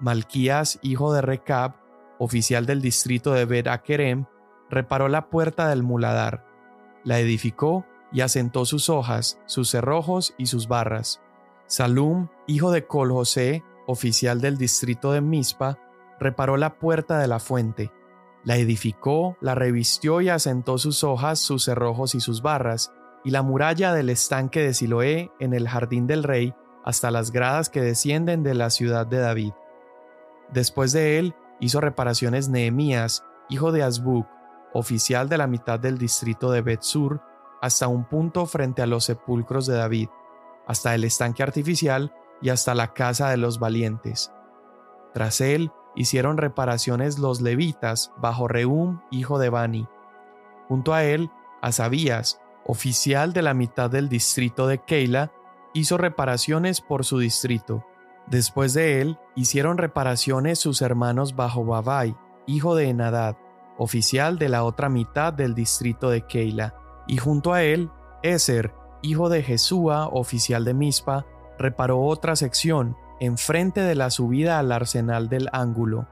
Malquías, 0.00 0.78
hijo 0.82 1.12
de 1.12 1.22
Recab, 1.22 1.76
oficial 2.18 2.66
del 2.66 2.80
distrito 2.80 3.32
de 3.32 3.44
Bet 3.44 3.66
Akerem, 3.66 4.26
reparó 4.70 5.08
la 5.08 5.28
puerta 5.28 5.68
del 5.68 5.82
muladar, 5.82 6.46
la 7.04 7.20
edificó 7.20 7.84
y 8.12 8.20
asentó 8.20 8.64
sus 8.64 8.88
hojas, 8.88 9.40
sus 9.46 9.70
cerrojos 9.70 10.34
y 10.38 10.46
sus 10.46 10.68
barras. 10.68 11.20
Salum, 11.66 12.28
hijo 12.46 12.70
de 12.70 12.86
Col 12.86 13.10
José, 13.10 13.62
oficial 13.86 14.40
del 14.40 14.56
distrito 14.56 15.12
de 15.12 15.20
Mispa, 15.20 15.78
reparó 16.18 16.56
la 16.56 16.78
puerta 16.78 17.18
de 17.18 17.28
la 17.28 17.40
fuente, 17.40 17.90
la 18.44 18.56
edificó, 18.56 19.36
la 19.40 19.54
revistió 19.54 20.20
y 20.20 20.28
asentó 20.28 20.78
sus 20.78 21.02
hojas, 21.02 21.38
sus 21.38 21.64
cerrojos 21.64 22.14
y 22.14 22.20
sus 22.20 22.42
barras, 22.42 22.92
y 23.24 23.30
la 23.30 23.42
muralla 23.42 23.94
del 23.94 24.10
estanque 24.10 24.60
de 24.60 24.74
Siloé 24.74 25.30
en 25.40 25.54
el 25.54 25.66
jardín 25.66 26.06
del 26.06 26.22
rey 26.22 26.54
hasta 26.84 27.10
las 27.10 27.30
gradas 27.32 27.70
que 27.70 27.80
descienden 27.80 28.42
de 28.42 28.54
la 28.54 28.68
ciudad 28.68 29.06
de 29.06 29.18
David. 29.18 29.52
Después 30.52 30.92
de 30.92 31.18
él 31.18 31.34
hizo 31.60 31.80
reparaciones 31.80 32.48
Nehemías, 32.48 33.24
hijo 33.48 33.72
de 33.72 33.82
Azbuk, 33.82 34.26
oficial 34.72 35.28
de 35.28 35.38
la 35.38 35.46
mitad 35.46 35.78
del 35.78 35.98
distrito 35.98 36.50
de 36.50 36.62
Betsur, 36.62 37.20
hasta 37.62 37.88
un 37.88 38.04
punto 38.04 38.46
frente 38.46 38.82
a 38.82 38.86
los 38.86 39.04
sepulcros 39.04 39.66
de 39.66 39.74
David, 39.74 40.08
hasta 40.66 40.94
el 40.94 41.04
estanque 41.04 41.42
artificial 41.42 42.12
y 42.42 42.50
hasta 42.50 42.74
la 42.74 42.92
casa 42.92 43.30
de 43.30 43.36
los 43.36 43.58
valientes. 43.58 44.32
Tras 45.14 45.40
él 45.40 45.72
hicieron 45.94 46.36
reparaciones 46.36 47.18
los 47.18 47.40
levitas 47.40 48.12
bajo 48.18 48.48
Reum, 48.48 49.00
hijo 49.10 49.38
de 49.38 49.48
Bani. 49.48 49.88
Junto 50.68 50.92
a 50.92 51.04
él, 51.04 51.30
Asabías, 51.62 52.40
oficial 52.66 53.32
de 53.32 53.42
la 53.42 53.54
mitad 53.54 53.90
del 53.90 54.08
distrito 54.08 54.66
de 54.66 54.78
Keila, 54.78 55.32
hizo 55.72 55.96
reparaciones 55.96 56.80
por 56.80 57.04
su 57.04 57.18
distrito. 57.18 57.84
Después 58.26 58.72
de 58.74 59.00
él, 59.00 59.18
hicieron 59.34 59.78
reparaciones 59.78 60.58
sus 60.58 60.82
hermanos 60.82 61.36
bajo 61.36 61.64
Babai, 61.64 62.16
hijo 62.46 62.74
de 62.74 62.88
Enadad, 62.88 63.36
oficial 63.78 64.38
de 64.38 64.48
la 64.48 64.64
otra 64.64 64.88
mitad 64.88 65.32
del 65.32 65.54
distrito 65.54 66.10
de 66.10 66.22
Keila, 66.26 66.74
y 67.06 67.18
junto 67.18 67.52
a 67.52 67.62
él, 67.62 67.90
Eser, 68.22 68.74
hijo 69.02 69.28
de 69.28 69.42
Jesúa, 69.42 70.08
oficial 70.08 70.64
de 70.64 70.74
Mispa, 70.74 71.26
reparó 71.58 72.00
otra 72.00 72.36
sección, 72.36 72.96
enfrente 73.20 73.80
de 73.80 73.94
la 73.94 74.10
subida 74.10 74.58
al 74.58 74.72
arsenal 74.72 75.28
del 75.28 75.48
ángulo. 75.52 76.08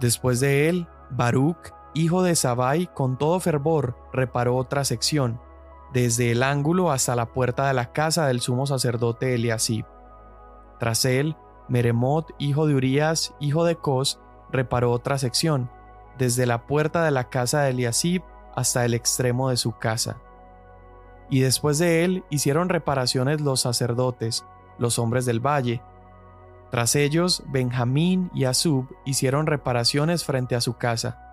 Después 0.00 0.38
de 0.40 0.68
él, 0.68 0.86
Baruch, 1.10 1.72
hijo 1.94 2.22
de 2.22 2.36
Sabai, 2.36 2.88
con 2.94 3.18
todo 3.18 3.40
fervor, 3.40 3.96
reparó 4.12 4.56
otra 4.56 4.84
sección, 4.84 5.40
desde 5.92 6.30
el 6.30 6.42
ángulo 6.42 6.92
hasta 6.92 7.16
la 7.16 7.32
puerta 7.32 7.66
de 7.66 7.74
la 7.74 7.92
casa 7.92 8.26
del 8.26 8.40
sumo 8.40 8.66
sacerdote 8.66 9.34
Eliasib. 9.34 9.84
Tras 10.78 11.04
él, 11.04 11.36
Meremot, 11.68 12.34
hijo 12.38 12.66
de 12.66 12.74
Urías, 12.74 13.34
hijo 13.40 13.64
de 13.64 13.76
Cos, 13.76 14.20
reparó 14.50 14.92
otra 14.92 15.18
sección, 15.18 15.70
desde 16.16 16.46
la 16.46 16.66
puerta 16.66 17.04
de 17.04 17.10
la 17.10 17.28
casa 17.28 17.62
de 17.62 17.70
Eliasib 17.70 18.22
hasta 18.54 18.84
el 18.84 18.94
extremo 18.94 19.50
de 19.50 19.56
su 19.56 19.72
casa. 19.72 20.18
Y 21.30 21.40
después 21.40 21.78
de 21.78 22.04
él 22.04 22.24
hicieron 22.30 22.68
reparaciones 22.68 23.40
los 23.40 23.60
sacerdotes, 23.60 24.44
los 24.78 24.98
hombres 24.98 25.26
del 25.26 25.40
valle. 25.40 25.82
Tras 26.70 26.96
ellos, 26.96 27.42
Benjamín 27.48 28.30
y 28.34 28.44
Asub 28.44 28.86
hicieron 29.04 29.46
reparaciones 29.46 30.24
frente 30.24 30.54
a 30.54 30.60
su 30.60 30.74
casa. 30.74 31.24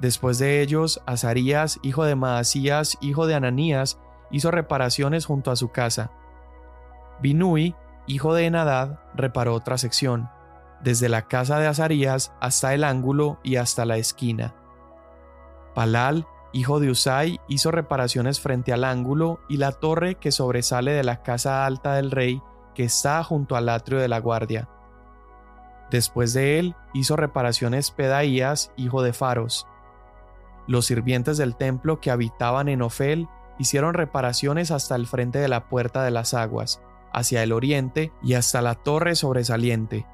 Después 0.00 0.38
de 0.38 0.60
ellos, 0.60 1.00
Azarías, 1.06 1.78
hijo 1.82 2.04
de 2.04 2.16
Maasías, 2.16 2.98
hijo 3.00 3.26
de 3.26 3.34
Ananías, 3.34 3.98
hizo 4.30 4.50
reparaciones 4.50 5.26
junto 5.26 5.50
a 5.50 5.56
su 5.56 5.70
casa. 5.70 6.10
Binui, 7.20 7.76
hijo 8.06 8.34
de 8.34 8.46
Enadad, 8.46 9.00
reparó 9.14 9.54
otra 9.54 9.78
sección, 9.78 10.28
desde 10.82 11.08
la 11.08 11.22
casa 11.28 11.58
de 11.58 11.66
Azarías 11.66 12.32
hasta 12.40 12.74
el 12.74 12.84
ángulo 12.84 13.38
y 13.42 13.56
hasta 13.56 13.84
la 13.84 13.96
esquina. 13.96 14.54
Palal, 15.74 16.26
hijo 16.52 16.78
de 16.78 16.90
Usai, 16.90 17.40
hizo 17.48 17.70
reparaciones 17.70 18.40
frente 18.40 18.72
al 18.72 18.84
ángulo 18.84 19.40
y 19.48 19.56
la 19.56 19.72
torre 19.72 20.16
que 20.16 20.30
sobresale 20.30 20.92
de 20.92 21.02
la 21.02 21.22
casa 21.22 21.66
alta 21.66 21.94
del 21.94 22.10
rey 22.10 22.42
que 22.74 22.84
está 22.84 23.22
junto 23.24 23.56
al 23.56 23.68
atrio 23.68 23.98
de 23.98 24.08
la 24.08 24.20
guardia. 24.20 24.68
Después 25.90 26.32
de 26.32 26.58
él 26.58 26.74
hizo 26.92 27.16
reparaciones 27.16 27.90
Pedaías, 27.90 28.72
hijo 28.76 29.02
de 29.02 29.12
Faros. 29.12 29.66
Los 30.66 30.86
sirvientes 30.86 31.36
del 31.38 31.56
templo 31.56 32.00
que 32.00 32.10
habitaban 32.10 32.68
en 32.68 32.82
Ofel 32.82 33.28
hicieron 33.58 33.94
reparaciones 33.94 34.70
hasta 34.70 34.96
el 34.96 35.06
frente 35.06 35.38
de 35.38 35.48
la 35.48 35.68
puerta 35.68 36.02
de 36.02 36.10
las 36.10 36.34
aguas, 36.34 36.80
hacia 37.14 37.42
el 37.42 37.52
oriente 37.52 38.12
y 38.22 38.34
hasta 38.34 38.60
la 38.60 38.74
torre 38.74 39.14
sobresaliente. 39.14 40.06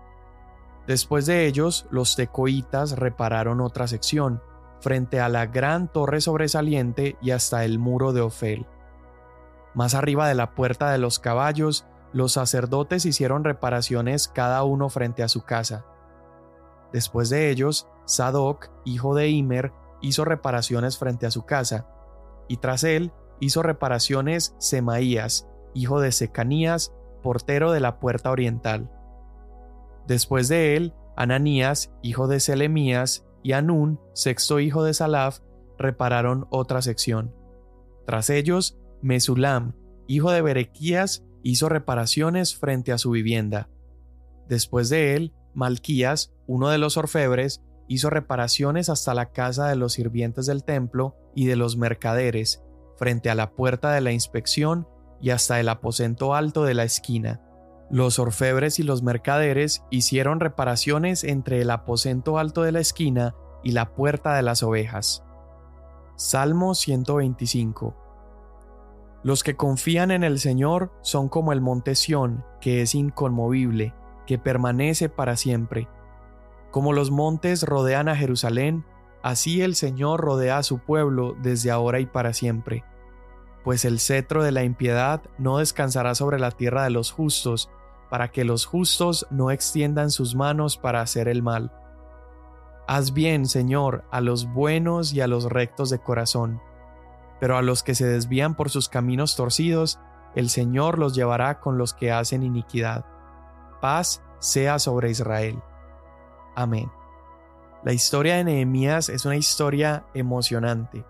Después 0.87 1.26
de 1.26 1.47
ellos, 1.47 1.87
los 1.90 2.14
tecoitas 2.14 2.99
repararon 2.99 3.61
otra 3.61 3.88
sección, 3.88 4.42
frente 4.80 5.21
a 5.21 5.28
la 5.28 5.47
gran 5.47 5.88
torre 5.88 6.21
sobresaliente 6.21 7.16
y 7.21 7.33
hasta 7.33 7.64
el 7.64 7.78
muro 7.78 8.12
de 8.12 8.21
Ofel. 8.21 8.66
Más 9.75 9.95
arriba 9.95 10.28
de 10.28 10.35
la 10.35 10.54
puerta 10.54 10.90
de 10.90 10.99
los 10.99 11.19
caballos, 11.19 11.87
los 12.12 12.33
sacerdotes 12.33 13.07
hicieron 13.07 13.45
reparaciones 13.45 14.28
cada 14.28 14.62
uno 14.64 14.88
frente 14.88 15.23
a 15.23 15.28
su 15.28 15.42
casa. 15.42 15.85
Después 16.92 17.30
de 17.30 17.50
ellos, 17.50 17.87
Sadoc, 18.04 18.71
hijo 18.85 19.14
de 19.14 19.28
Imer, 19.28 19.73
hizo 20.00 20.25
reparaciones 20.25 20.99
frente 20.99 21.26
a 21.26 21.30
su 21.30 21.45
casa, 21.45 21.87
y 22.49 22.57
tras 22.57 22.83
él 22.85 23.12
hizo 23.38 23.62
reparaciones 23.62 24.54
Semaías, 24.59 25.50
hijo 25.74 26.00
de 26.00 26.12
Secanías, 26.12 26.92
portero 27.22 27.72
de 27.72 27.80
la 27.80 27.98
puerta 28.00 28.30
oriental. 28.30 28.90
Después 30.06 30.48
de 30.48 30.76
él, 30.76 30.94
Ananías, 31.16 31.92
hijo 32.02 32.26
de 32.28 32.40
Selemías, 32.40 33.26
y 33.42 33.52
Anún, 33.52 33.98
sexto 34.12 34.60
hijo 34.60 34.84
de 34.84 34.94
Salaf, 34.94 35.40
repararon 35.78 36.46
otra 36.50 36.82
sección. 36.82 37.34
Tras 38.06 38.30
ellos, 38.30 38.78
Mesulam, 39.02 39.74
hijo 40.06 40.30
de 40.30 40.42
Berequías, 40.42 41.24
hizo 41.42 41.68
reparaciones 41.68 42.56
frente 42.56 42.92
a 42.92 42.98
su 42.98 43.10
vivienda. 43.10 43.68
Después 44.48 44.88
de 44.88 45.14
él, 45.14 45.32
Malquías, 45.54 46.32
uno 46.46 46.68
de 46.68 46.78
los 46.78 46.96
orfebres, 46.96 47.62
hizo 47.88 48.10
reparaciones 48.10 48.88
hasta 48.88 49.14
la 49.14 49.32
casa 49.32 49.68
de 49.68 49.76
los 49.76 49.94
sirvientes 49.94 50.46
del 50.46 50.64
templo 50.64 51.16
y 51.34 51.46
de 51.46 51.56
los 51.56 51.76
mercaderes, 51.76 52.62
frente 52.96 53.30
a 53.30 53.34
la 53.34 53.52
puerta 53.52 53.92
de 53.92 54.00
la 54.00 54.12
inspección 54.12 54.86
y 55.20 55.30
hasta 55.30 55.60
el 55.60 55.68
aposento 55.68 56.34
alto 56.34 56.64
de 56.64 56.74
la 56.74 56.84
esquina. 56.84 57.40
Los 57.90 58.18
orfebres 58.18 58.78
y 58.78 58.84
los 58.84 59.02
mercaderes 59.02 59.82
hicieron 59.90 60.40
reparaciones 60.40 61.24
entre 61.24 61.60
el 61.60 61.70
aposento 61.70 62.38
alto 62.38 62.62
de 62.62 62.72
la 62.72 62.80
esquina 62.80 63.34
y 63.62 63.72
la 63.72 63.94
puerta 63.94 64.34
de 64.34 64.42
las 64.42 64.62
ovejas. 64.62 65.24
Salmo 66.16 66.74
125 66.74 67.96
Los 69.22 69.42
que 69.42 69.56
confían 69.56 70.10
en 70.10 70.22
el 70.22 70.38
Señor 70.38 70.92
son 71.02 71.28
como 71.28 71.52
el 71.52 71.60
monte 71.60 71.94
Sión, 71.94 72.44
que 72.60 72.82
es 72.82 72.94
inconmovible, 72.94 73.94
que 74.26 74.38
permanece 74.38 75.08
para 75.08 75.36
siempre. 75.36 75.88
Como 76.70 76.92
los 76.92 77.10
montes 77.10 77.64
rodean 77.64 78.08
a 78.08 78.14
Jerusalén, 78.14 78.84
así 79.22 79.62
el 79.62 79.74
Señor 79.74 80.20
rodea 80.20 80.58
a 80.58 80.62
su 80.62 80.78
pueblo 80.78 81.34
desde 81.42 81.70
ahora 81.72 81.98
y 81.98 82.06
para 82.06 82.32
siempre. 82.32 82.84
Pues 83.64 83.85
el 83.85 84.00
cetro 84.00 84.43
de 84.43 84.52
la 84.52 84.64
impiedad 84.64 85.23
no 85.38 85.59
descansará 85.59 86.14
sobre 86.14 86.38
la 86.38 86.50
tierra 86.50 86.85
de 86.85 86.90
los 86.90 87.12
justos, 87.12 87.71
para 88.09 88.33
que 88.33 88.45
los 88.45 88.67
justos 88.67 89.26
no 89.31 89.50
extiendan 89.50 90.11
sus 90.11 90.35
manos 90.35 90.76
para 90.76 91.00
hacer 91.00 91.29
el 91.29 91.43
mal. 91.43 91.73
Haz 92.88 93.12
bien, 93.12 93.47
Señor, 93.47 94.05
a 94.11 94.21
los 94.21 94.52
buenos 94.52 95.12
y 95.12 95.21
a 95.21 95.29
los 95.29 95.45
rectos 95.45 95.90
de 95.90 96.00
corazón, 96.00 96.61
pero 97.38 97.57
a 97.57 97.62
los 97.62 97.83
que 97.83 97.95
se 97.95 98.07
desvían 98.07 98.57
por 98.57 98.69
sus 98.69 98.88
caminos 98.88 99.37
torcidos, 99.37 100.00
el 100.35 100.50
Señor 100.50 100.99
los 100.99 101.14
llevará 101.14 101.61
con 101.61 101.79
los 101.79 101.95
que 101.95 102.11
hacen 102.11 102.43
iniquidad. 102.43 103.05
Paz 103.81 104.23
sea 104.40 104.79
sobre 104.79 105.11
Israel. 105.11 105.62
Amén. 106.57 106.90
La 107.85 107.93
historia 107.93 108.37
de 108.37 108.45
Nehemías 108.45 109.09
es 109.09 109.25
una 109.25 109.37
historia 109.37 110.05
emocionante. 110.12 111.05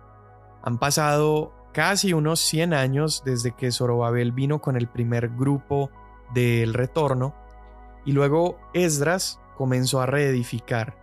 Han 0.63 0.79
pasado 0.79 1.53
casi 1.73 2.13
unos 2.13 2.41
100 2.41 2.75
años 2.75 3.23
desde 3.25 3.53
que 3.53 3.71
Zorobabel 3.71 4.33
vino 4.33 4.61
con 4.61 4.77
el 4.77 4.89
primer 4.89 5.29
grupo 5.31 5.91
del 6.35 6.75
retorno 6.75 7.35
y 8.05 8.13
luego 8.13 8.59
Esdras 8.75 9.41
comenzó 9.57 10.01
a 10.01 10.07
reedificar. 10.07 10.97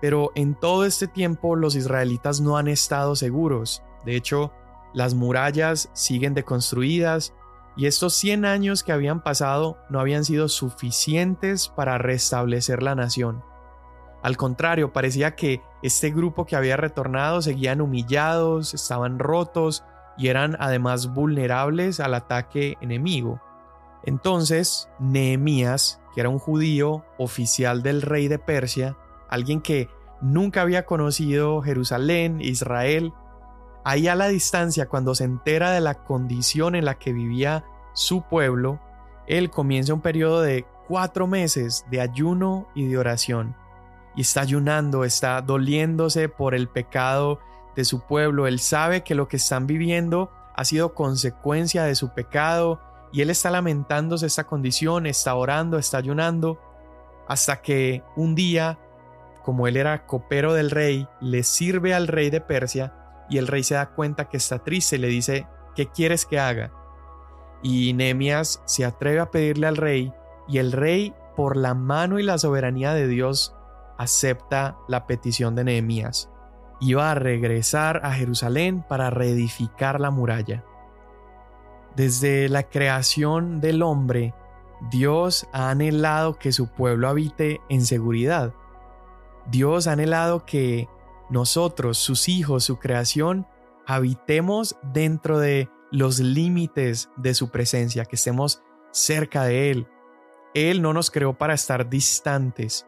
Pero 0.00 0.32
en 0.34 0.54
todo 0.54 0.84
este 0.84 1.06
tiempo 1.06 1.56
los 1.56 1.74
israelitas 1.74 2.40
no 2.40 2.56
han 2.56 2.68
estado 2.68 3.16
seguros. 3.16 3.82
De 4.04 4.16
hecho, 4.16 4.52
las 4.92 5.14
murallas 5.14 5.88
siguen 5.92 6.34
deconstruidas 6.34 7.32
y 7.76 7.86
estos 7.86 8.12
100 8.14 8.44
años 8.44 8.82
que 8.82 8.92
habían 8.92 9.22
pasado 9.22 9.78
no 9.88 10.00
habían 10.00 10.24
sido 10.24 10.48
suficientes 10.48 11.68
para 11.68 11.98
restablecer 11.98 12.82
la 12.82 12.94
nación. 12.94 13.42
Al 14.22 14.36
contrario, 14.36 14.92
parecía 14.92 15.34
que 15.34 15.62
este 15.82 16.10
grupo 16.10 16.46
que 16.46 16.56
había 16.56 16.76
retornado 16.76 17.42
seguían 17.42 17.80
humillados, 17.80 18.72
estaban 18.72 19.18
rotos 19.18 19.84
y 20.16 20.28
eran 20.28 20.56
además 20.60 21.12
vulnerables 21.12 21.98
al 22.00 22.14
ataque 22.14 22.76
enemigo. 22.80 23.40
Entonces, 24.04 24.88
Nehemías, 24.98 26.00
que 26.14 26.20
era 26.20 26.28
un 26.28 26.38
judío 26.38 27.04
oficial 27.18 27.82
del 27.82 28.02
rey 28.02 28.28
de 28.28 28.38
Persia, 28.38 28.96
alguien 29.28 29.60
que 29.60 29.88
nunca 30.20 30.62
había 30.62 30.84
conocido 30.84 31.62
Jerusalén, 31.62 32.40
Israel, 32.40 33.12
ahí 33.84 34.06
a 34.06 34.14
la 34.14 34.28
distancia, 34.28 34.88
cuando 34.88 35.14
se 35.14 35.24
entera 35.24 35.72
de 35.72 35.80
la 35.80 36.04
condición 36.04 36.74
en 36.76 36.84
la 36.84 36.98
que 36.98 37.12
vivía 37.12 37.64
su 37.92 38.22
pueblo, 38.22 38.80
él 39.26 39.50
comienza 39.50 39.94
un 39.94 40.00
periodo 40.00 40.42
de 40.42 40.64
cuatro 40.86 41.26
meses 41.26 41.86
de 41.90 42.00
ayuno 42.00 42.68
y 42.74 42.86
de 42.86 42.98
oración 42.98 43.56
y 44.14 44.22
está 44.22 44.42
ayunando, 44.42 45.04
está 45.04 45.40
doliéndose 45.40 46.28
por 46.28 46.54
el 46.54 46.68
pecado 46.68 47.40
de 47.74 47.84
su 47.84 48.00
pueblo. 48.00 48.46
Él 48.46 48.58
sabe 48.58 49.02
que 49.02 49.14
lo 49.14 49.28
que 49.28 49.36
están 49.36 49.66
viviendo 49.66 50.30
ha 50.54 50.64
sido 50.64 50.94
consecuencia 50.94 51.84
de 51.84 51.94
su 51.94 52.12
pecado, 52.12 52.80
y 53.12 53.20
él 53.20 53.30
está 53.30 53.50
lamentándose 53.50 54.26
esta 54.26 54.44
condición, 54.44 55.06
está 55.06 55.34
orando, 55.34 55.78
está 55.78 55.98
ayunando, 55.98 56.58
hasta 57.28 57.60
que 57.60 58.02
un 58.16 58.34
día, 58.34 58.78
como 59.44 59.66
él 59.66 59.76
era 59.76 60.06
copero 60.06 60.54
del 60.54 60.70
rey, 60.70 61.06
le 61.20 61.42
sirve 61.42 61.94
al 61.94 62.08
rey 62.08 62.30
de 62.30 62.40
Persia 62.40 62.94
y 63.28 63.38
el 63.38 63.46
rey 63.46 63.64
se 63.64 63.74
da 63.74 63.90
cuenta 63.90 64.28
que 64.28 64.38
está 64.38 64.58
triste 64.60 64.96
y 64.96 64.98
le 64.98 65.08
dice, 65.08 65.46
¿qué 65.74 65.86
quieres 65.86 66.24
que 66.24 66.38
haga? 66.38 66.72
Y 67.62 67.92
Nehemías 67.92 68.62
se 68.64 68.84
atreve 68.84 69.20
a 69.20 69.30
pedirle 69.30 69.66
al 69.66 69.76
rey 69.76 70.12
y 70.48 70.58
el 70.58 70.72
rey, 70.72 71.14
por 71.36 71.56
la 71.56 71.74
mano 71.74 72.18
y 72.18 72.22
la 72.22 72.36
soberanía 72.36 72.92
de 72.92 73.06
Dios, 73.08 73.54
acepta 73.98 74.78
la 74.88 75.06
petición 75.06 75.54
de 75.54 75.64
Nehemías. 75.64 76.30
Iba 76.80 77.10
a 77.10 77.14
regresar 77.14 78.00
a 78.04 78.12
Jerusalén 78.12 78.84
para 78.88 79.10
reedificar 79.10 80.00
la 80.00 80.10
muralla. 80.10 80.64
Desde 81.96 82.48
la 82.48 82.64
creación 82.64 83.60
del 83.60 83.82
hombre, 83.82 84.34
Dios 84.90 85.46
ha 85.52 85.70
anhelado 85.70 86.38
que 86.38 86.52
su 86.52 86.68
pueblo 86.68 87.08
habite 87.08 87.60
en 87.68 87.84
seguridad. 87.84 88.54
Dios 89.46 89.86
ha 89.86 89.92
anhelado 89.92 90.44
que 90.44 90.88
nosotros, 91.30 91.98
sus 91.98 92.28
hijos, 92.28 92.64
su 92.64 92.78
creación, 92.78 93.46
habitemos 93.86 94.76
dentro 94.82 95.38
de 95.38 95.68
los 95.90 96.18
límites 96.18 97.10
de 97.16 97.34
su 97.34 97.50
presencia, 97.50 98.06
que 98.06 98.16
estemos 98.16 98.62
cerca 98.90 99.44
de 99.44 99.70
Él. 99.70 99.88
Él 100.54 100.82
no 100.82 100.92
nos 100.92 101.10
creó 101.10 101.34
para 101.34 101.54
estar 101.54 101.88
distantes. 101.88 102.86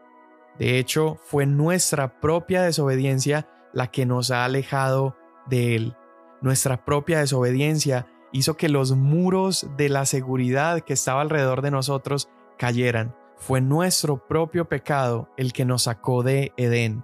De 0.59 0.79
hecho, 0.79 1.17
fue 1.23 1.45
nuestra 1.45 2.19
propia 2.19 2.63
desobediencia 2.63 3.47
la 3.73 3.87
que 3.87 4.05
nos 4.05 4.31
ha 4.31 4.45
alejado 4.45 5.15
de 5.47 5.75
Él. 5.75 5.95
Nuestra 6.41 6.85
propia 6.85 7.19
desobediencia 7.19 8.07
hizo 8.31 8.57
que 8.57 8.69
los 8.69 8.95
muros 8.95 9.67
de 9.77 9.89
la 9.89 10.05
seguridad 10.05 10.81
que 10.81 10.93
estaba 10.93 11.21
alrededor 11.21 11.61
de 11.61 11.71
nosotros 11.71 12.29
cayeran. 12.57 13.15
Fue 13.37 13.61
nuestro 13.61 14.27
propio 14.27 14.65
pecado 14.69 15.29
el 15.37 15.51
que 15.51 15.65
nos 15.65 15.83
sacó 15.83 16.23
de 16.23 16.53
Edén, 16.55 17.03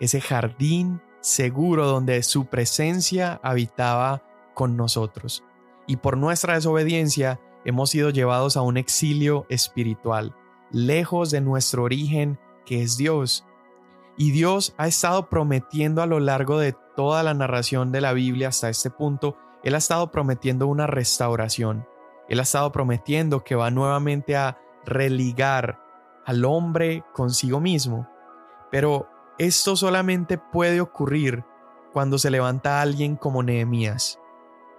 ese 0.00 0.20
jardín 0.20 1.02
seguro 1.20 1.86
donde 1.86 2.22
su 2.22 2.46
presencia 2.46 3.40
habitaba 3.42 4.22
con 4.54 4.76
nosotros. 4.76 5.44
Y 5.86 5.96
por 5.96 6.16
nuestra 6.16 6.54
desobediencia 6.54 7.40
hemos 7.64 7.90
sido 7.90 8.10
llevados 8.10 8.56
a 8.56 8.62
un 8.62 8.76
exilio 8.76 9.44
espiritual, 9.48 10.34
lejos 10.70 11.30
de 11.30 11.40
nuestro 11.40 11.82
origen 11.82 12.38
que 12.66 12.82
es 12.82 12.98
Dios. 12.98 13.46
Y 14.18 14.32
Dios 14.32 14.74
ha 14.76 14.86
estado 14.86 15.30
prometiendo 15.30 16.02
a 16.02 16.06
lo 16.06 16.20
largo 16.20 16.58
de 16.58 16.76
toda 16.94 17.22
la 17.22 17.32
narración 17.32 17.92
de 17.92 18.02
la 18.02 18.12
Biblia 18.12 18.48
hasta 18.48 18.68
este 18.68 18.90
punto 18.90 19.38
él 19.66 19.74
ha 19.74 19.78
estado 19.78 20.12
prometiendo 20.12 20.68
una 20.68 20.86
restauración. 20.86 21.88
Él 22.28 22.38
ha 22.38 22.44
estado 22.44 22.70
prometiendo 22.70 23.42
que 23.42 23.56
va 23.56 23.68
nuevamente 23.68 24.36
a 24.36 24.60
religar 24.84 25.80
al 26.24 26.44
hombre 26.44 27.02
consigo 27.12 27.58
mismo. 27.58 28.08
Pero 28.70 29.08
esto 29.38 29.74
solamente 29.74 30.38
puede 30.38 30.80
ocurrir 30.80 31.44
cuando 31.92 32.16
se 32.16 32.30
levanta 32.30 32.80
alguien 32.80 33.16
como 33.16 33.42
Nehemías, 33.42 34.20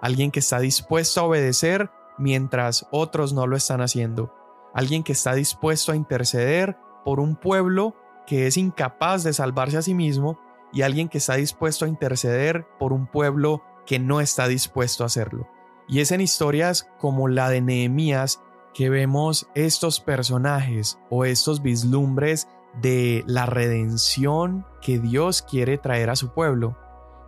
alguien 0.01 0.31
que 0.31 0.39
está 0.39 0.59
dispuesto 0.59 1.19
a 1.19 1.25
obedecer 1.25 1.91
mientras 2.17 2.87
otros 2.89 3.33
no 3.33 3.45
lo 3.45 3.57
están 3.57 3.81
haciendo, 3.81 4.33
alguien 4.73 5.03
que 5.03 5.11
está 5.11 5.33
dispuesto 5.33 5.91
a 5.91 5.97
interceder 5.97 6.77
por 7.07 7.21
un 7.21 7.37
pueblo 7.37 7.95
que 8.25 8.47
es 8.47 8.57
incapaz 8.57 9.23
de 9.23 9.31
salvarse 9.31 9.77
a 9.77 9.81
sí 9.81 9.93
mismo 9.93 10.37
y 10.73 10.81
alguien 10.81 11.07
que 11.07 11.19
está 11.19 11.35
dispuesto 11.35 11.85
a 11.85 11.87
interceder 11.87 12.67
por 12.77 12.91
un 12.91 13.07
pueblo 13.07 13.63
que 13.85 13.97
no 13.97 14.19
está 14.19 14.49
dispuesto 14.49 15.03
a 15.03 15.05
hacerlo. 15.05 15.47
Y 15.87 16.01
es 16.01 16.11
en 16.11 16.19
historias 16.19 16.91
como 16.99 17.29
la 17.29 17.49
de 17.49 17.61
Nehemías 17.61 18.41
que 18.73 18.89
vemos 18.89 19.47
estos 19.55 20.01
personajes 20.01 20.99
o 21.09 21.23
estos 21.23 21.61
vislumbres 21.61 22.49
de 22.81 23.23
la 23.25 23.45
redención 23.45 24.65
que 24.81 24.99
Dios 24.99 25.41
quiere 25.41 25.77
traer 25.77 26.09
a 26.09 26.17
su 26.17 26.33
pueblo. 26.33 26.77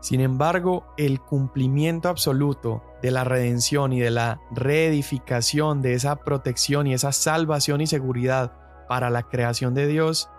Sin 0.02 0.20
embargo, 0.20 0.94
el 0.98 1.22
cumplimiento 1.22 2.10
absoluto 2.10 2.84
de 3.02 3.12
la 3.12 3.24
redención 3.24 3.94
y 3.94 4.02
de 4.02 4.12
la 4.12 4.42
reedificación 4.52 5.82
de 5.82 5.94
esa 5.94 6.18
protección 6.18 6.86
y 6.86 6.94
esa 6.94 7.14
salvación 7.14 7.80
y 7.80 7.88
seguridad 7.88 8.69
para 8.90 9.10
la 9.10 9.24
creación 9.24 9.76
de 9.76 9.88
Dios, 9.88 10.30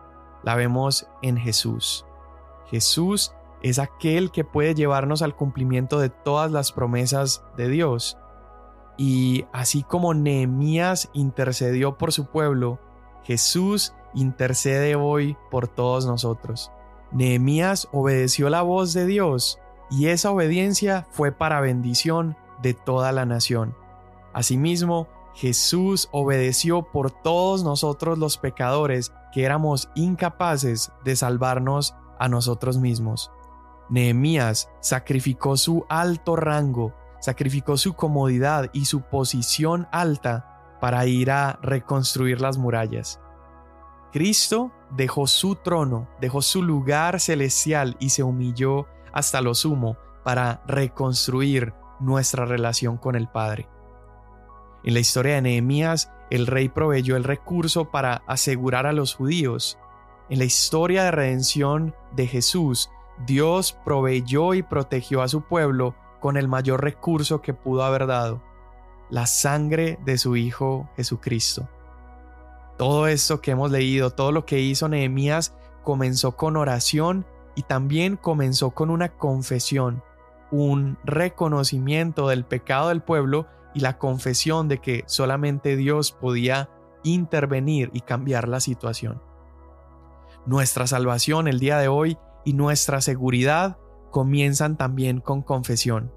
la 0.43 0.57
vemos 0.57 1.07
en 1.23 1.39
Jesús. 1.39 2.05
Jesús 2.67 3.33
es 3.63 3.79
aquel 3.79 4.33
que 4.33 4.45
puede 4.45 4.75
llevarnos 4.75 5.23
al 5.23 5.37
cumplimiento 5.37 6.01
de 6.01 6.11
todas 6.11 6.51
las 6.51 6.73
promesas 6.73 7.45
de 7.57 7.69
Dios. 7.69 8.19
Y 8.99 9.47
así 9.53 9.85
como 9.85 10.15
Nehemías 10.15 11.09
intercedió 11.13 11.97
por 11.97 12.13
su 12.13 12.27
pueblo, 12.27 12.81
Jesús 13.23 13.95
intercede 14.15 14.97
hoy 14.97 15.37
por 15.51 15.69
todos 15.69 16.05
nosotros. 16.05 16.73
Nehemías 17.13 17.89
obedeció 17.93 18.51
la 18.51 18.63
voz 18.63 18.93
de 18.93 19.07
Dios 19.07 19.61
y 19.91 20.09
esa 20.09 20.33
obediencia 20.33 21.07
fue 21.13 21.31
para 21.31 21.61
bendición 21.61 22.37
de 22.63 22.75
toda 22.75 23.13
la 23.13 23.27
nación. 23.27 23.77
Asimismo, 24.33 25.09
Jesús 25.35 26.09
obedeció 26.13 26.83
por 26.83 27.11
todos 27.11 27.63
nosotros 27.65 28.19
los 28.19 28.37
pecadores 28.37 29.13
que 29.33 29.45
éramos 29.45 29.89
incapaces 29.95 30.93
de 31.05 31.17
salvarnos 31.17 31.95
a 32.19 32.29
nosotros 32.29 32.79
mismos. 32.79 33.31
Nehemías 33.89 34.69
sacrificó 34.81 35.57
su 35.57 35.85
alto 35.89 36.37
rango, 36.37 36.95
sacrificó 37.21 37.77
su 37.77 37.95
comodidad 37.95 38.71
y 38.73 38.85
su 38.85 39.03
posición 39.03 39.89
alta 39.93 40.79
para 40.81 41.07
ir 41.07 41.31
a 41.31 41.59
reconstruir 41.63 42.41
las 42.41 42.59
murallas. 42.59 43.21
Cristo 44.13 44.73
dejó 44.91 45.27
su 45.27 45.55
trono, 45.57 46.09
dejó 46.21 46.43
su 46.43 46.63
lugar 46.63 47.21
celestial 47.21 47.97
y 48.01 48.11
se 48.11 48.23
humilló 48.23 48.87
hasta 49.13 49.41
lo 49.41 49.55
sumo 49.55 49.97
para 50.25 50.63
reconstruir 50.67 51.75
nuestra 52.01 52.45
relación 52.45 52.97
con 52.97 53.15
el 53.15 53.29
Padre. 53.29 53.69
En 54.83 54.95
la 54.95 55.01
historia 55.01 55.35
de 55.35 55.43
Nehemías, 55.43 56.11
el 56.31 56.47
rey 56.47 56.69
proveyó 56.69 57.17
el 57.17 57.25
recurso 57.25 57.91
para 57.91 58.23
asegurar 58.27 58.87
a 58.87 58.93
los 58.93 59.15
judíos. 59.15 59.79
En 60.31 60.39
la 60.39 60.45
historia 60.45 61.05
de 61.05 61.11
redención 61.11 61.95
de 62.13 62.27
Jesús, 62.27 62.91
Dios 63.27 63.77
proveyó 63.85 64.55
y 64.55 64.63
protegió 64.63 65.23
a 65.23 65.29
su 65.29 65.43
pueblo 65.43 65.95
con 66.21 66.37
el 66.37 66.49
mayor 66.49 66.83
recurso 66.83 67.43
que 67.43 67.53
pudo 67.53 67.83
haber 67.83 68.07
dado, 68.07 68.43
la 69.11 69.27
sangre 69.27 69.99
de 70.05 70.17
su 70.19 70.37
Hijo 70.37 70.89
Jesucristo. 70.97 71.69
Todo 72.79 73.07
esto 73.07 73.43
que 73.43 73.51
hemos 73.51 73.71
leído, 73.71 74.11
todo 74.11 74.33
lo 74.33 74.47
que 74.47 74.61
hizo 74.61 74.89
Nehemías, 74.89 75.55
comenzó 75.83 76.37
con 76.37 76.57
oración 76.57 77.27
y 77.55 77.63
también 77.63 78.17
comenzó 78.17 78.71
con 78.71 78.89
una 78.89 79.11
confesión, 79.11 80.03
un 80.51 80.97
reconocimiento 81.05 82.29
del 82.29 82.45
pecado 82.45 82.89
del 82.89 83.03
pueblo 83.03 83.47
y 83.75 83.81
la 83.81 83.99
confesión 83.99 84.69
de 84.69 84.79
que 84.79 85.05
solamente 85.07 85.77
Dios 85.77 86.13
podía 86.13 86.71
intervenir 87.03 87.91
y 87.93 88.01
cambiar 88.01 88.49
la 88.49 88.61
situación. 88.61 89.23
Nuestra 90.47 90.87
salvación 90.87 91.49
el 91.49 91.61
día 91.61 91.79
de 91.79 91.89
hoy 91.89 92.19
y 92.45 92.55
nuestra 92.55 93.01
seguridad 93.01 93.79
comienzan 94.11 94.77
también 94.77 95.21
con 95.21 95.43
confesión. 95.43 96.13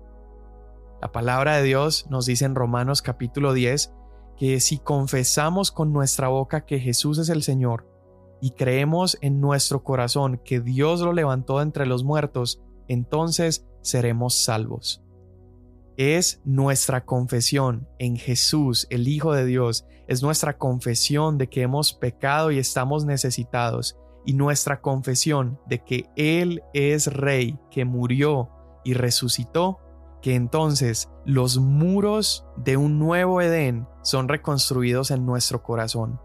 La 1.02 1.12
palabra 1.12 1.58
de 1.58 1.64
Dios 1.64 2.08
nos 2.10 2.26
dice 2.26 2.46
en 2.46 2.56
Romanos 2.56 3.02
capítulo 3.02 3.54
10 3.54 3.94
que 4.38 4.60
si 4.60 4.80
confesamos 4.80 5.72
con 5.72 5.94
nuestra 5.94 6.30
boca 6.30 6.66
que 6.66 6.80
Jesús 6.80 7.18
es 7.20 7.30
el 7.30 7.44
Señor 7.44 7.88
y 8.42 8.52
creemos 8.52 9.18
en 9.22 9.40
nuestro 9.40 9.84
corazón 9.84 10.42
que 10.44 10.60
Dios 10.60 11.02
lo 11.02 11.14
levantó 11.14 11.62
entre 11.62 11.86
los 11.86 12.04
muertos, 12.04 12.62
entonces 12.88 13.68
seremos 13.82 14.44
salvos. 14.44 15.03
Es 15.98 16.42
nuestra 16.44 17.06
confesión 17.06 17.88
en 18.00 18.16
Jesús, 18.18 18.88
el 18.90 19.08
Hijo 19.08 19.34
de 19.34 19.46
Dios, 19.46 19.86
es 20.08 20.24
nuestra 20.24 20.58
confesión 20.58 21.38
de 21.38 21.48
que 21.48 21.62
hemos 21.62 21.94
pecado 21.94 22.52
y 22.52 22.60
estamos 22.60 23.06
necesitados, 23.06 23.98
y 24.26 24.34
nuestra 24.34 24.82
confesión 24.82 25.60
de 25.68 25.84
que 25.84 26.10
Él 26.16 26.64
es 26.74 27.08
Rey, 27.08 27.60
que 27.70 27.86
murió 27.86 28.50
y 28.84 28.94
resucitó, 28.94 29.80
que 30.22 30.36
entonces 30.36 31.10
los 31.26 31.58
muros 31.58 32.46
de 32.56 32.78
un 32.78 32.98
nuevo 32.98 33.42
Edén 33.42 33.88
son 34.02 34.30
reconstruidos 34.30 35.12
en 35.12 35.26
nuestro 35.26 35.62
corazón. 35.62 36.20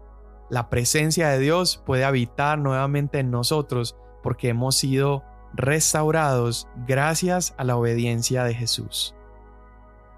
La 0.49 0.69
presencia 0.69 1.29
de 1.29 1.39
Dios 1.39 1.83
puede 1.85 2.05
habitar 2.05 2.57
nuevamente 2.57 3.19
en 3.19 3.29
nosotros 3.29 3.97
porque 4.23 4.49
hemos 4.49 4.75
sido 4.75 5.23
restaurados 5.53 6.67
gracias 6.87 7.53
a 7.57 7.63
la 7.63 7.75
obediencia 7.75 8.43
de 8.45 8.53
Jesús. 8.53 9.15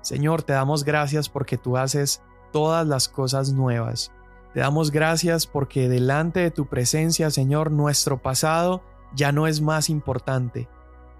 Señor, 0.01 0.43
te 0.43 0.53
damos 0.53 0.83
gracias 0.83 1.29
porque 1.29 1.57
tú 1.57 1.77
haces 1.77 2.21
todas 2.51 2.85
las 2.85 3.07
cosas 3.07 3.53
nuevas 3.53 4.11
te 4.53 4.59
damos 4.59 4.91
gracias 4.91 5.47
porque 5.47 5.87
delante 5.87 6.41
de 6.41 6.51
tu 6.51 6.65
presencia, 6.65 7.29
Señor, 7.29 7.71
nuestro 7.71 8.21
pasado 8.21 8.83
ya 9.15 9.31
no 9.31 9.47
es 9.47 9.61
más 9.61 9.89
importante. 9.89 10.67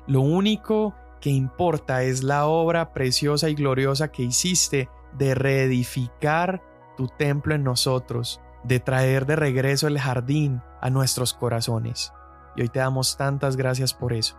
Lo 0.06 0.22
único 0.22 0.94
que 1.22 1.30
importa 1.30 2.04
es 2.04 2.24
la 2.24 2.46
obra 2.48 2.94
preciosa 2.94 3.50
y 3.50 3.56
gloriosa 3.56 4.12
que 4.12 4.24
hiciste 4.24 4.90
de 5.18 5.34
reedificar 5.34 6.62
tu 6.98 7.08
templo 7.08 7.56
en 7.56 7.64
nosotros, 7.64 8.42
de 8.64 8.82
traer 8.82 9.26
de 9.26 9.38
regreso 9.38 9.88
el 9.88 10.00
jardín 10.00 10.62
a 10.82 10.90
nuestros 10.90 11.34
corazones. 11.34 12.12
Y 12.58 12.64
hoy 12.64 12.68
te 12.68 12.80
damos 12.80 13.16
tantas 13.16 13.56
gracias 13.56 13.94
por 13.94 14.12
eso. 14.12 14.36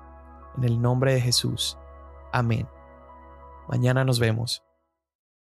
En 0.58 0.64
el 0.64 0.82
nombre 0.82 1.14
de 1.14 1.20
Jesús. 1.22 1.78
Amén. 2.30 2.68
Mañana 3.72 4.04
nos 4.04 4.18
vemos. 4.18 4.62